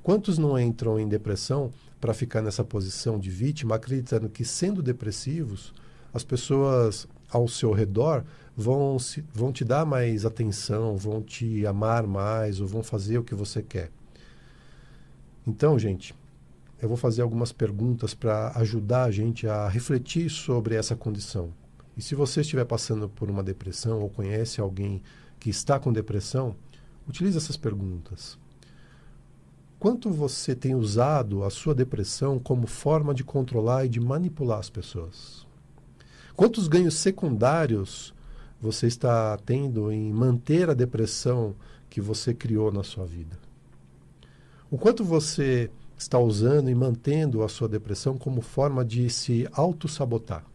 Quantos 0.03 0.37
não 0.37 0.59
entram 0.59 0.99
em 0.99 1.07
depressão 1.07 1.71
para 1.99 2.13
ficar 2.13 2.41
nessa 2.41 2.63
posição 2.63 3.17
de 3.17 3.29
vítima, 3.29 3.75
acreditando 3.75 4.29
que, 4.29 4.45
sendo 4.45 4.83
depressivos, 4.83 5.73
as 6.13 6.23
pessoas 6.23 7.07
ao 7.29 7.47
seu 7.47 7.71
redor 7.71 8.23
vão, 8.55 8.99
se, 8.99 9.23
vão 9.33 9.51
te 9.51 9.63
dar 9.63 9.85
mais 9.85 10.25
atenção, 10.25 10.97
vão 10.97 11.21
te 11.21 11.65
amar 11.65 12.05
mais 12.05 12.59
ou 12.59 12.67
vão 12.67 12.83
fazer 12.83 13.17
o 13.17 13.23
que 13.23 13.35
você 13.35 13.63
quer. 13.63 13.91
Então, 15.47 15.79
gente, 15.79 16.13
eu 16.81 16.87
vou 16.87 16.97
fazer 16.97 17.21
algumas 17.21 17.51
perguntas 17.51 18.13
para 18.13 18.51
ajudar 18.57 19.03
a 19.03 19.11
gente 19.11 19.47
a 19.47 19.67
refletir 19.67 20.29
sobre 20.29 20.75
essa 20.75 20.95
condição. 20.95 21.51
E 21.97 22.01
se 22.01 22.15
você 22.15 22.41
estiver 22.41 22.65
passando 22.65 23.09
por 23.09 23.29
uma 23.29 23.43
depressão 23.43 23.99
ou 24.01 24.09
conhece 24.09 24.61
alguém 24.61 25.01
que 25.39 25.49
está 25.49 25.79
com 25.79 25.91
depressão, 25.91 26.55
utilize 27.07 27.37
essas 27.37 27.57
perguntas. 27.57 28.37
Quanto 29.79 30.09
você 30.09 30.53
tem 30.53 30.75
usado 30.75 31.43
a 31.43 31.49
sua 31.49 31.73
depressão 31.73 32.37
como 32.37 32.67
forma 32.67 33.13
de 33.13 33.23
controlar 33.23 33.85
e 33.85 33.89
de 33.89 33.99
manipular 33.99 34.59
as 34.59 34.69
pessoas? 34.69 35.47
Quantos 36.39 36.69
ganhos 36.69 36.93
secundários 36.93 38.13
você 38.61 38.87
está 38.87 39.37
tendo 39.39 39.91
em 39.91 40.13
manter 40.13 40.69
a 40.69 40.73
depressão 40.73 41.53
que 41.89 41.99
você 41.99 42.33
criou 42.33 42.71
na 42.71 42.81
sua 42.81 43.05
vida? 43.05 43.37
O 44.71 44.77
quanto 44.77 45.03
você 45.03 45.69
está 45.97 46.17
usando 46.17 46.69
e 46.69 46.73
mantendo 46.73 47.43
a 47.43 47.49
sua 47.49 47.67
depressão 47.67 48.17
como 48.17 48.39
forma 48.39 48.85
de 48.85 49.09
se 49.09 49.49
auto-sabotar? 49.51 50.45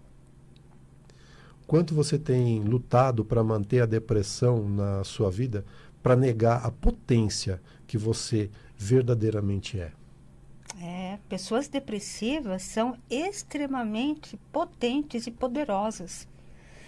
Quanto 1.67 1.95
você 1.95 2.19
tem 2.19 2.65
lutado 2.65 3.23
para 3.23 3.45
manter 3.45 3.83
a 3.83 3.87
depressão 3.87 4.67
na 4.67 5.05
sua 5.05 5.31
vida, 5.31 5.67
para 6.03 6.17
negar 6.17 6.65
a 6.65 6.71
potência 6.71 7.61
que 7.87 7.99
você 7.99 8.49
verdadeiramente 8.79 9.79
é? 9.79 9.93
É, 10.81 11.19
pessoas 11.29 11.69
depressivas 11.69 12.63
são 12.63 12.97
extremamente 13.09 14.37
potentes 14.53 15.27
e 15.27 15.31
poderosas. 15.31 16.27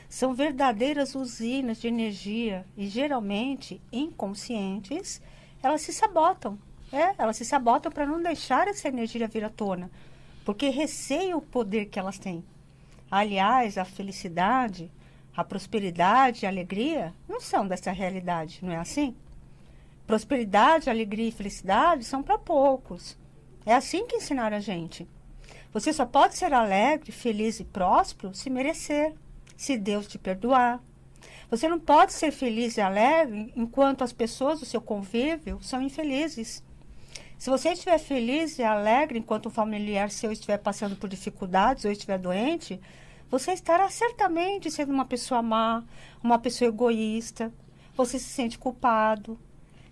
São 0.08 0.34
verdadeiras 0.34 1.14
usinas 1.14 1.78
de 1.78 1.88
energia 1.88 2.64
e 2.76 2.86
geralmente 2.86 3.80
inconscientes, 3.92 5.20
elas 5.62 5.82
se 5.82 5.92
sabotam. 5.92 6.58
É, 6.92 7.14
elas 7.18 7.36
se 7.36 7.44
sabotam 7.44 7.90
para 7.90 8.06
não 8.06 8.22
deixar 8.22 8.68
essa 8.68 8.88
energia 8.88 9.26
vir 9.26 9.44
à 9.44 9.50
tona, 9.50 9.90
porque 10.44 10.68
receiam 10.68 11.38
o 11.38 11.42
poder 11.42 11.86
que 11.86 11.98
elas 11.98 12.18
têm. 12.18 12.44
Aliás, 13.10 13.76
a 13.76 13.84
felicidade, 13.84 14.90
a 15.36 15.44
prosperidade 15.44 16.46
a 16.46 16.48
alegria 16.48 17.12
não 17.28 17.40
são 17.40 17.66
dessa 17.66 17.90
realidade, 17.92 18.60
não 18.62 18.72
é 18.72 18.76
assim? 18.76 19.14
Prosperidade, 20.06 20.88
alegria 20.88 21.28
e 21.28 21.32
felicidade 21.32 22.04
são 22.04 22.22
para 22.22 22.38
poucos. 22.38 23.18
É 23.66 23.74
assim 23.74 24.06
que 24.06 24.16
ensinaram 24.16 24.56
a 24.56 24.60
gente. 24.60 25.08
Você 25.72 25.92
só 25.92 26.06
pode 26.06 26.36
ser 26.36 26.54
alegre, 26.54 27.10
feliz 27.10 27.58
e 27.58 27.64
próspero 27.64 28.32
se 28.32 28.48
merecer, 28.48 29.12
se 29.56 29.76
Deus 29.76 30.06
te 30.06 30.18
perdoar. 30.18 30.80
Você 31.50 31.68
não 31.68 31.80
pode 31.80 32.12
ser 32.12 32.30
feliz 32.30 32.76
e 32.76 32.80
alegre 32.80 33.52
enquanto 33.56 34.04
as 34.04 34.12
pessoas 34.12 34.60
do 34.60 34.64
seu 34.64 34.80
convívio 34.80 35.58
são 35.60 35.82
infelizes. 35.82 36.62
Se 37.36 37.50
você 37.50 37.70
estiver 37.70 37.98
feliz 37.98 38.56
e 38.58 38.62
alegre 38.62 39.18
enquanto 39.18 39.46
um 39.46 39.50
familiar 39.50 40.10
seu 40.10 40.30
estiver 40.30 40.58
passando 40.58 40.94
por 40.94 41.08
dificuldades 41.08 41.84
ou 41.84 41.90
estiver 41.90 42.18
doente, 42.18 42.80
você 43.28 43.52
estará 43.52 43.90
certamente 43.90 44.70
sendo 44.70 44.92
uma 44.92 45.04
pessoa 45.04 45.42
má, 45.42 45.82
uma 46.22 46.38
pessoa 46.38 46.68
egoísta. 46.68 47.52
Você 47.96 48.16
se 48.18 48.28
sente 48.28 48.58
culpado. 48.58 49.38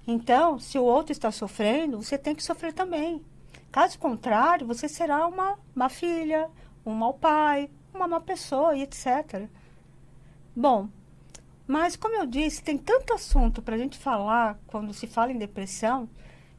Então, 0.06 0.60
se 0.60 0.78
o 0.78 0.84
outro 0.84 1.10
está 1.10 1.32
sofrendo, 1.32 2.00
você 2.00 2.16
tem 2.16 2.36
que 2.36 2.42
sofrer 2.42 2.72
também. 2.72 3.20
Caso 3.74 3.98
contrário, 3.98 4.66
você 4.66 4.88
será 4.88 5.26
uma 5.26 5.58
má 5.74 5.88
filha, 5.88 6.48
um 6.86 6.94
mau 6.94 7.14
pai, 7.14 7.68
uma 7.92 8.06
má 8.06 8.20
pessoa 8.20 8.76
e 8.76 8.82
etc. 8.82 9.48
Bom, 10.54 10.88
mas 11.66 11.96
como 11.96 12.14
eu 12.14 12.24
disse, 12.24 12.62
tem 12.62 12.78
tanto 12.78 13.12
assunto 13.12 13.60
para 13.60 13.74
a 13.74 13.78
gente 13.78 13.98
falar 13.98 14.56
quando 14.68 14.94
se 14.94 15.08
fala 15.08 15.32
em 15.32 15.38
depressão 15.38 16.08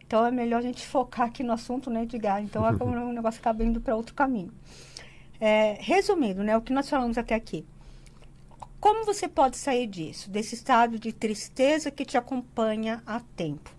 então 0.05 0.25
é 0.25 0.31
melhor 0.31 0.59
a 0.59 0.61
gente 0.61 0.85
focar 0.85 1.27
aqui 1.27 1.43
no 1.43 1.53
assunto, 1.53 1.89
né, 1.89 2.03
Edgar? 2.03 2.41
Então 2.41 2.67
é 2.67 2.77
como 2.77 2.91
o 2.95 3.13
negócio 3.13 3.39
acaba 3.39 3.63
indo 3.63 3.81
para 3.81 3.95
outro 3.95 4.13
caminho. 4.13 4.53
É, 5.39 5.77
resumindo, 5.79 6.43
né, 6.43 6.55
o 6.55 6.61
que 6.61 6.71
nós 6.71 6.89
falamos 6.89 7.17
até 7.17 7.33
aqui. 7.33 7.65
Como 8.79 9.03
você 9.05 9.27
pode 9.27 9.57
sair 9.57 9.87
disso, 9.87 10.29
desse 10.29 10.53
estado 10.53 10.99
de 10.99 11.11
tristeza 11.11 11.89
que 11.89 12.05
te 12.05 12.17
acompanha 12.17 13.01
há 13.05 13.19
tempo? 13.35 13.71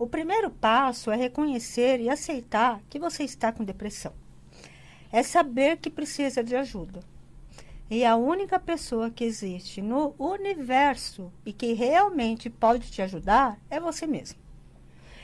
O 0.00 0.06
primeiro 0.06 0.48
passo 0.48 1.10
é 1.10 1.14
reconhecer 1.14 2.00
e 2.00 2.08
aceitar 2.08 2.80
que 2.88 2.98
você 2.98 3.22
está 3.22 3.52
com 3.52 3.62
depressão. 3.62 4.14
É 5.12 5.22
saber 5.22 5.76
que 5.76 5.90
precisa 5.90 6.42
de 6.42 6.56
ajuda. 6.56 7.00
E 7.90 8.02
a 8.02 8.16
única 8.16 8.58
pessoa 8.58 9.10
que 9.10 9.24
existe 9.24 9.82
no 9.82 10.14
universo 10.18 11.30
e 11.44 11.52
que 11.52 11.74
realmente 11.74 12.48
pode 12.48 12.90
te 12.90 13.02
ajudar 13.02 13.60
é 13.68 13.78
você 13.78 14.06
mesmo. 14.06 14.38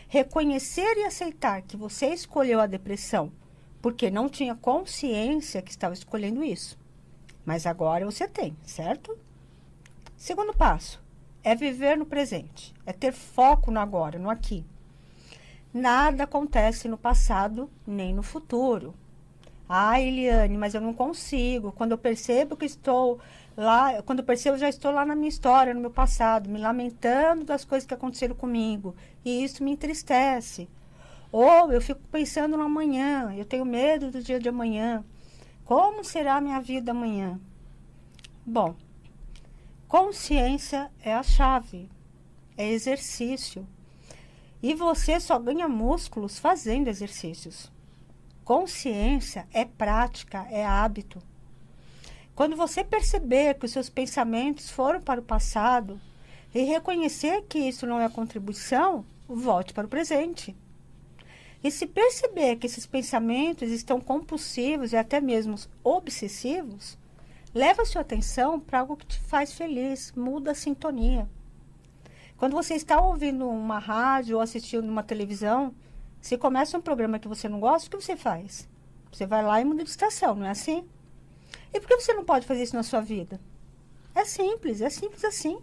Reconhecer 0.08 0.98
e 0.98 1.04
aceitar 1.04 1.62
que 1.62 1.74
você 1.74 2.08
escolheu 2.08 2.60
a 2.60 2.66
depressão 2.66 3.32
porque 3.80 4.10
não 4.10 4.28
tinha 4.28 4.54
consciência 4.54 5.62
que 5.62 5.70
estava 5.70 5.94
escolhendo 5.94 6.44
isso. 6.44 6.78
Mas 7.46 7.64
agora 7.64 8.04
você 8.04 8.28
tem, 8.28 8.54
certo? 8.62 9.18
Segundo 10.18 10.52
passo 10.52 11.05
é 11.46 11.54
viver 11.54 11.96
no 11.96 12.04
presente, 12.04 12.74
é 12.84 12.92
ter 12.92 13.12
foco 13.12 13.70
no 13.70 13.78
agora, 13.78 14.18
no 14.18 14.28
aqui. 14.28 14.64
Nada 15.72 16.24
acontece 16.24 16.88
no 16.88 16.98
passado 16.98 17.70
nem 17.86 18.12
no 18.12 18.20
futuro. 18.20 18.92
Ah, 19.68 20.00
Eliane, 20.00 20.58
mas 20.58 20.74
eu 20.74 20.80
não 20.80 20.92
consigo. 20.92 21.70
Quando 21.70 21.92
eu 21.92 21.98
percebo 21.98 22.56
que 22.56 22.64
estou 22.64 23.20
lá, 23.56 24.02
quando 24.02 24.18
eu 24.18 24.24
percebo, 24.24 24.58
já 24.58 24.68
estou 24.68 24.90
lá 24.90 25.06
na 25.06 25.14
minha 25.14 25.28
história, 25.28 25.72
no 25.72 25.80
meu 25.80 25.90
passado, 25.92 26.50
me 26.50 26.58
lamentando 26.58 27.44
das 27.44 27.64
coisas 27.64 27.86
que 27.86 27.94
aconteceram 27.94 28.34
comigo. 28.34 28.96
E 29.24 29.44
isso 29.44 29.62
me 29.62 29.70
entristece. 29.70 30.68
Ou 31.30 31.72
eu 31.72 31.80
fico 31.80 32.00
pensando 32.10 32.56
no 32.56 32.64
amanhã, 32.64 33.32
eu 33.36 33.44
tenho 33.44 33.64
medo 33.64 34.10
do 34.10 34.20
dia 34.20 34.40
de 34.40 34.48
amanhã. 34.48 35.04
Como 35.64 36.02
será 36.02 36.38
a 36.38 36.40
minha 36.40 36.60
vida 36.60 36.90
amanhã? 36.90 37.38
Bom, 38.44 38.74
consciência 39.88 40.90
é 41.02 41.14
a 41.14 41.22
chave, 41.22 41.88
é 42.56 42.70
exercício. 42.70 43.66
E 44.62 44.74
você 44.74 45.20
só 45.20 45.38
ganha 45.38 45.68
músculos 45.68 46.38
fazendo 46.38 46.88
exercícios. 46.88 47.70
Consciência 48.44 49.46
é 49.52 49.64
prática, 49.64 50.46
é 50.50 50.64
hábito. 50.64 51.20
Quando 52.34 52.56
você 52.56 52.84
perceber 52.84 53.54
que 53.54 53.66
os 53.66 53.72
seus 53.72 53.88
pensamentos 53.88 54.70
foram 54.70 55.00
para 55.00 55.20
o 55.20 55.24
passado 55.24 56.00
e 56.54 56.62
reconhecer 56.62 57.42
que 57.48 57.58
isso 57.58 57.86
não 57.86 58.00
é 58.00 58.08
contribuição, 58.08 59.04
volte 59.28 59.72
para 59.72 59.86
o 59.86 59.88
presente. 59.88 60.54
E 61.62 61.70
se 61.70 61.86
perceber 61.86 62.56
que 62.56 62.66
esses 62.66 62.86
pensamentos 62.86 63.70
estão 63.70 64.00
compulsivos 64.00 64.92
e 64.92 64.96
até 64.96 65.20
mesmo 65.20 65.56
obsessivos, 65.82 66.96
leva 67.56 67.86
sua 67.86 68.02
atenção 68.02 68.60
para 68.60 68.80
algo 68.80 68.98
que 68.98 69.06
te 69.06 69.18
faz 69.18 69.54
feliz, 69.54 70.12
muda 70.14 70.50
a 70.50 70.54
sintonia. 70.54 71.26
Quando 72.36 72.52
você 72.52 72.74
está 72.74 73.00
ouvindo 73.00 73.48
uma 73.48 73.78
rádio 73.78 74.36
ou 74.36 74.42
assistindo 74.42 74.86
uma 74.86 75.02
televisão, 75.02 75.74
se 76.20 76.36
começa 76.36 76.76
um 76.76 76.82
programa 76.82 77.18
que 77.18 77.26
você 77.26 77.48
não 77.48 77.58
gosta, 77.58 77.88
o 77.88 77.90
que 77.98 78.04
você 78.04 78.14
faz? 78.14 78.68
Você 79.10 79.24
vai 79.24 79.42
lá 79.42 79.58
e 79.58 79.64
muda 79.64 79.82
de 79.82 79.88
estação, 79.88 80.34
não 80.34 80.44
é 80.44 80.50
assim? 80.50 80.86
E 81.72 81.80
por 81.80 81.88
que 81.88 81.98
você 81.98 82.12
não 82.12 82.26
pode 82.26 82.46
fazer 82.46 82.62
isso 82.62 82.76
na 82.76 82.82
sua 82.82 83.00
vida? 83.00 83.40
É 84.14 84.26
simples, 84.26 84.82
é 84.82 84.90
simples 84.90 85.24
assim. 85.24 85.58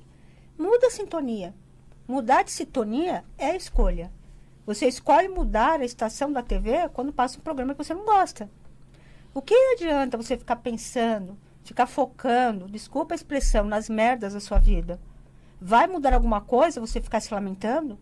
Muda 0.57 0.87
a 0.87 0.89
sintonia. 0.89 1.53
Mudar 2.07 2.41
de 2.41 2.49
sintonia 2.49 3.23
é 3.37 3.55
escolha. 3.55 4.11
Você 4.65 4.87
escolhe 4.87 5.27
mudar 5.27 5.79
a 5.79 5.85
estação 5.85 6.31
da 6.31 6.41
TV 6.41 6.89
quando 6.91 7.13
passa 7.13 7.37
um 7.37 7.41
programa 7.41 7.75
que 7.75 7.83
você 7.83 7.93
não 7.93 8.03
gosta. 8.03 8.49
O 9.31 9.43
que 9.43 9.53
adianta 9.75 10.17
você 10.17 10.35
ficar 10.35 10.55
pensando, 10.55 11.37
ficar 11.63 11.87
focando, 11.87 12.67
desculpa 12.67 13.13
a 13.13 13.15
expressão, 13.15 13.65
nas 13.65 13.89
merdas 13.89 14.33
da 14.33 14.39
sua 14.39 14.57
vida? 14.59 14.99
Vai 15.59 15.87
mudar 15.87 16.13
alguma 16.13 16.41
coisa 16.41 16.81
você 16.81 16.99
ficar 17.01 17.19
se 17.21 17.33
lamentando? 17.33 17.97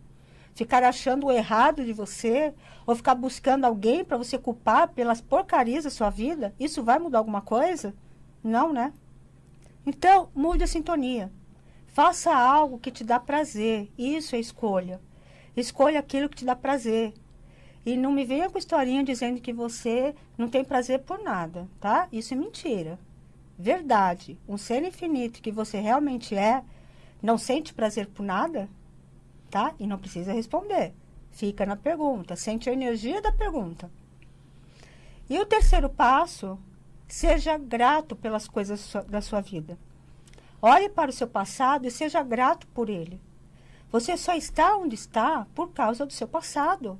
Ficar 0.54 0.82
achando 0.82 1.26
o 1.26 1.32
errado 1.32 1.84
de 1.84 1.92
você? 1.92 2.52
Ou 2.86 2.94
ficar 2.94 3.14
buscando 3.14 3.64
alguém 3.64 4.04
para 4.04 4.16
você 4.16 4.36
culpar 4.36 4.88
pelas 4.88 5.20
porcarias 5.20 5.84
da 5.84 5.90
sua 5.90 6.10
vida? 6.10 6.54
Isso 6.58 6.82
vai 6.82 6.98
mudar 6.98 7.18
alguma 7.18 7.40
coisa? 7.40 7.94
Não, 8.42 8.72
né? 8.72 8.92
Então, 9.86 10.28
mude 10.34 10.64
a 10.64 10.66
sintonia. 10.66 11.30
Faça 11.86 12.34
algo 12.34 12.78
que 12.78 12.90
te 12.90 13.04
dá 13.04 13.20
prazer. 13.20 13.90
Isso 13.96 14.34
é 14.34 14.40
escolha. 14.40 15.00
Escolha 15.56 16.00
aquilo 16.00 16.28
que 16.28 16.36
te 16.36 16.44
dá 16.44 16.56
prazer. 16.56 17.12
E 17.84 17.96
não 17.96 18.12
me 18.12 18.24
venha 18.24 18.48
com 18.48 18.58
historinha 18.58 19.02
dizendo 19.02 19.40
que 19.40 19.52
você 19.52 20.14
não 20.38 20.48
tem 20.48 20.64
prazer 20.64 21.00
por 21.00 21.18
nada, 21.18 21.68
tá? 21.80 22.08
Isso 22.12 22.32
é 22.32 22.36
mentira. 22.36 22.98
Verdade. 23.62 24.38
Um 24.48 24.58
ser 24.58 24.82
infinito 24.82 25.40
que 25.40 25.52
você 25.52 25.80
realmente 25.80 26.34
é, 26.34 26.62
não 27.22 27.38
sente 27.38 27.72
prazer 27.72 28.08
por 28.08 28.22
nada, 28.22 28.68
tá? 29.50 29.74
E 29.78 29.86
não 29.86 29.98
precisa 29.98 30.32
responder. 30.32 30.92
Fica 31.30 31.64
na 31.64 31.76
pergunta, 31.76 32.36
sente 32.36 32.68
a 32.68 32.72
energia 32.72 33.22
da 33.22 33.32
pergunta. 33.32 33.90
E 35.30 35.38
o 35.38 35.46
terceiro 35.46 35.88
passo 35.88 36.58
Seja 37.12 37.58
grato 37.58 38.16
pelas 38.16 38.48
coisas 38.48 38.94
da 39.06 39.20
sua 39.20 39.42
vida. 39.42 39.78
Olhe 40.62 40.88
para 40.88 41.10
o 41.10 41.12
seu 41.12 41.28
passado 41.28 41.86
e 41.86 41.90
seja 41.90 42.22
grato 42.22 42.66
por 42.68 42.88
ele. 42.88 43.20
Você 43.90 44.16
só 44.16 44.34
está 44.34 44.74
onde 44.78 44.94
está 44.94 45.46
por 45.54 45.74
causa 45.74 46.06
do 46.06 46.12
seu 46.14 46.26
passado. 46.26 46.98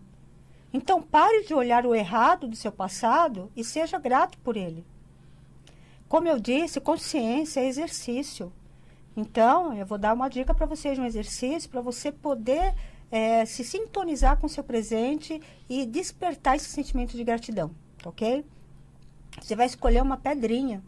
Então 0.70 1.00
pare 1.00 1.44
de 1.44 1.54
olhar 1.54 1.86
o 1.86 1.94
errado 1.94 2.46
do 2.46 2.54
seu 2.54 2.70
passado 2.70 3.50
e 3.56 3.64
seja 3.64 3.98
grato 3.98 4.36
por 4.40 4.54
ele. 4.54 4.84
Como 6.12 6.28
eu 6.28 6.38
disse, 6.38 6.78
consciência 6.78 7.60
é 7.60 7.66
exercício. 7.66 8.52
Então, 9.16 9.72
eu 9.72 9.86
vou 9.86 9.96
dar 9.96 10.12
uma 10.12 10.28
dica 10.28 10.52
para 10.52 10.66
vocês 10.66 10.98
um 10.98 11.06
exercício 11.06 11.70
para 11.70 11.80
você 11.80 12.12
poder 12.12 12.74
é, 13.10 13.46
se 13.46 13.64
sintonizar 13.64 14.36
com 14.36 14.46
o 14.46 14.50
seu 14.50 14.62
presente 14.62 15.40
e 15.70 15.86
despertar 15.86 16.56
esse 16.56 16.68
sentimento 16.68 17.16
de 17.16 17.24
gratidão, 17.24 17.70
ok? 18.04 18.44
Você 19.40 19.56
vai 19.56 19.64
escolher 19.64 20.02
uma 20.02 20.18
pedrinha. 20.18 20.82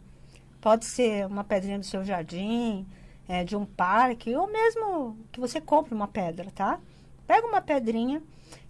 Pode 0.61 0.85
ser 0.85 1.25
uma 1.25 1.43
pedrinha 1.43 1.79
do 1.79 1.85
seu 1.85 2.03
jardim, 2.03 2.85
é, 3.27 3.43
de 3.43 3.55
um 3.55 3.65
parque, 3.65 4.35
ou 4.35 4.45
mesmo 4.45 5.17
que 5.31 5.39
você 5.39 5.59
compre 5.59 5.95
uma 5.95 6.07
pedra, 6.07 6.51
tá? 6.51 6.79
Pega 7.25 7.47
uma 7.47 7.61
pedrinha 7.61 8.21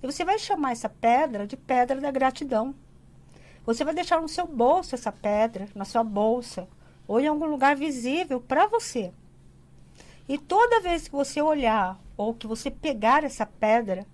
e 0.01 0.05
você 0.05 0.23
vai 0.23 0.39
chamar 0.39 0.71
essa 0.71 0.87
pedra 0.87 1.45
de 1.45 1.57
pedra 1.57 1.99
da 1.99 2.11
gratidão. 2.11 2.73
Você 3.65 3.83
vai 3.83 3.93
deixar 3.93 4.21
no 4.21 4.27
seu 4.27 4.45
bolso 4.45 4.95
essa 4.95 5.11
pedra, 5.11 5.67
na 5.73 5.85
sua 5.85 6.03
bolsa, 6.03 6.67
ou 7.07 7.19
em 7.19 7.27
algum 7.27 7.45
lugar 7.45 7.75
visível 7.75 8.39
para 8.39 8.67
você. 8.67 9.11
E 10.27 10.37
toda 10.37 10.81
vez 10.81 11.07
que 11.07 11.15
você 11.15 11.41
olhar 11.41 11.99
ou 12.17 12.33
que 12.33 12.47
você 12.47 12.71
pegar 12.71 13.23
essa 13.23 13.45
pedra, 13.45 14.05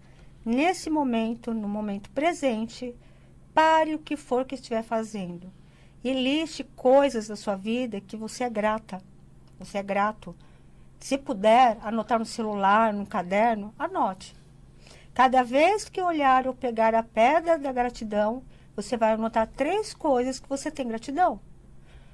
nesse 0.45 0.89
momento, 0.89 1.53
no 1.53 1.67
momento 1.67 2.09
presente, 2.11 2.95
pare 3.53 3.95
o 3.95 3.99
que 3.99 4.17
for 4.17 4.45
que 4.45 4.55
estiver 4.55 4.83
fazendo 4.83 5.51
e 6.03 6.13
liste 6.13 6.63
coisas 6.75 7.27
da 7.27 7.35
sua 7.35 7.55
vida 7.55 8.01
que 8.01 8.17
você 8.17 8.43
é 8.43 8.49
grata. 8.49 9.01
Você 9.59 9.77
é 9.77 9.83
grato. 9.83 10.35
Se 10.99 11.17
puder 11.17 11.77
anotar 11.81 12.19
no 12.19 12.25
celular, 12.25 12.93
no 12.93 13.05
caderno, 13.05 13.73
anote. 13.77 14.35
Cada 15.13 15.43
vez 15.43 15.87
que 15.87 16.01
olhar 16.01 16.47
ou 16.47 16.53
pegar 16.53 16.95
a 16.95 17.03
pedra 17.03 17.57
da 17.57 17.71
gratidão, 17.71 18.43
você 18.75 18.97
vai 18.97 19.13
anotar 19.13 19.47
três 19.47 19.93
coisas 19.93 20.39
que 20.39 20.49
você 20.49 20.71
tem 20.71 20.87
gratidão. 20.87 21.39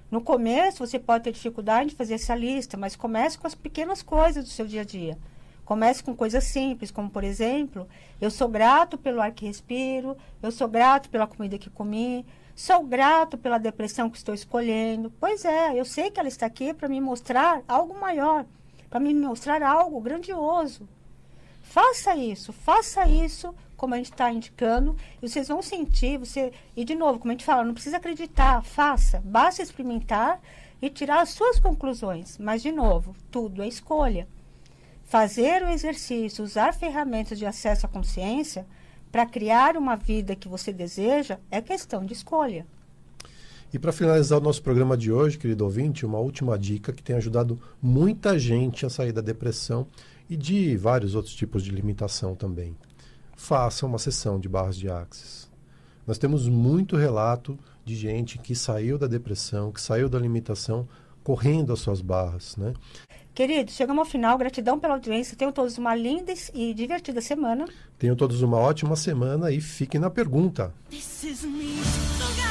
No 0.09 0.21
começo, 0.21 0.85
você 0.85 0.97
pode 0.97 1.25
ter 1.25 1.33
dificuldade 1.33 1.89
de 1.89 1.95
fazer 1.95 2.13
essa 2.13 2.33
lista, 2.33 2.77
mas 2.77 2.95
comece 2.95 3.37
com 3.37 3.45
as 3.45 3.55
pequenas 3.55 4.01
coisas 4.01 4.43
do 4.43 4.49
seu 4.49 4.65
dia 4.65 4.81
a 4.81 4.85
dia. 4.85 5.17
Comece 5.65 6.01
com 6.01 6.15
coisas 6.15 6.45
simples, 6.45 6.91
como 6.91 7.09
por 7.09 7.25
exemplo, 7.25 7.85
eu 8.21 8.31
sou 8.31 8.47
grato 8.47 8.97
pelo 8.97 9.21
ar 9.21 9.33
que 9.33 9.45
respiro, 9.45 10.15
eu 10.41 10.49
sou 10.49 10.65
grato 10.69 11.09
pela 11.09 11.27
comida 11.27 11.57
que 11.57 11.69
comi, 11.69 12.25
sou 12.55 12.83
grato 12.83 13.37
pela 13.37 13.57
depressão 13.57 14.09
que 14.09 14.17
estou 14.17 14.33
escolhendo. 14.33 15.11
Pois 15.19 15.43
é, 15.43 15.77
eu 15.77 15.83
sei 15.83 16.09
que 16.09 16.21
ela 16.21 16.29
está 16.29 16.45
aqui 16.45 16.73
para 16.73 16.87
me 16.87 17.01
mostrar 17.01 17.61
algo 17.67 17.99
maior, 17.99 18.45
para 18.89 19.01
me 19.01 19.13
mostrar 19.13 19.61
algo 19.61 19.99
grandioso. 19.99 20.87
Faça 21.61 22.15
isso, 22.15 22.53
faça 22.53 23.05
isso 23.05 23.53
como 23.77 23.93
a 23.93 23.97
gente 23.97 24.11
está 24.11 24.31
indicando, 24.31 24.97
e 25.21 25.29
vocês 25.29 25.47
vão 25.47 25.61
sentir, 25.61 26.17
você, 26.17 26.51
e 26.75 26.83
de 26.83 26.95
novo, 26.95 27.19
como 27.19 27.31
a 27.31 27.35
gente 27.35 27.45
fala, 27.45 27.63
não 27.63 27.75
precisa 27.75 27.97
acreditar, 27.97 28.63
faça, 28.63 29.21
basta 29.23 29.61
experimentar 29.61 30.41
e 30.81 30.89
tirar 30.89 31.21
as 31.21 31.29
suas 31.29 31.59
conclusões. 31.59 32.37
Mas, 32.39 32.63
de 32.63 32.71
novo, 32.71 33.15
tudo 33.31 33.61
é 33.61 33.67
escolha. 33.67 34.27
Fazer 35.05 35.63
o 35.63 35.69
exercício, 35.69 36.43
usar 36.43 36.73
ferramentas 36.73 37.37
de 37.37 37.45
acesso 37.45 37.85
à 37.85 37.89
consciência 37.89 38.65
para 39.11 39.25
criar 39.25 39.77
uma 39.77 39.95
vida 39.95 40.35
que 40.35 40.49
você 40.49 40.73
deseja 40.73 41.39
é 41.49 41.61
questão 41.61 42.03
de 42.03 42.13
escolha. 42.13 42.65
E 43.71 43.77
para 43.77 43.91
finalizar 43.91 44.39
o 44.39 44.43
nosso 44.43 44.61
programa 44.61 44.97
de 44.97 45.11
hoje, 45.11 45.37
querido 45.37 45.63
ouvinte, 45.63 46.05
uma 46.05 46.19
última 46.19 46.57
dica 46.57 46.91
que 46.91 47.03
tem 47.03 47.15
ajudado 47.15 47.59
muita 47.81 48.39
gente 48.39 48.85
a 48.85 48.89
sair 48.89 49.11
da 49.11 49.21
depressão 49.21 49.85
e 50.29 50.35
de 50.35 50.75
vários 50.77 51.15
outros 51.15 51.35
tipos 51.35 51.63
de 51.63 51.71
limitação 51.71 52.33
também 52.35 52.75
faça 53.37 53.85
uma 53.85 53.99
sessão 53.99 54.37
de 54.37 54.49
barras 54.49 54.75
de 54.75 54.89
axis. 54.89 55.49
Nós 56.05 56.17
temos 56.17 56.49
muito 56.49 56.97
relato 56.97 57.57
de 57.85 57.95
gente 57.95 58.37
que 58.37 58.55
saiu 58.55 58.97
da 58.97 59.07
depressão, 59.07 59.71
que 59.71 59.79
saiu 59.79 60.09
da 60.09 60.19
limitação, 60.19 60.87
correndo 61.23 61.71
as 61.71 61.79
suas 61.79 62.01
barras, 62.01 62.57
né? 62.57 62.73
Queridos, 63.33 63.75
chegamos 63.75 63.99
ao 63.99 64.05
final. 64.05 64.37
Gratidão 64.37 64.79
pela 64.79 64.95
audiência. 64.95 65.37
Tenham 65.37 65.51
todos 65.51 65.77
uma 65.77 65.93
linda 65.93 66.33
e 66.55 66.73
divertida 66.73 67.21
semana. 67.21 67.65
Tenham 67.99 68.15
todos 68.15 68.41
uma 68.41 68.57
ótima 68.57 68.95
semana 68.95 69.51
e 69.51 69.61
fiquem 69.61 70.01
na 70.01 70.09
pergunta. 70.09 70.73
This 70.89 71.23
is 71.23 71.43
me. 71.43 72.47